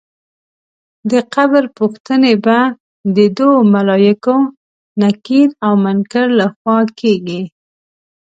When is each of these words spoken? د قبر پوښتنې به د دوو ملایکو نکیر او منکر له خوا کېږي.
د 1.11 1.13
قبر 1.35 1.63
پوښتنې 1.77 2.33
به 2.45 2.59
د 3.15 3.17
دوو 3.37 3.57
ملایکو 3.73 4.35
نکیر 5.01 5.49
او 5.65 5.73
منکر 5.85 6.27
له 6.39 6.47
خوا 6.55 6.79
کېږي. 6.99 7.41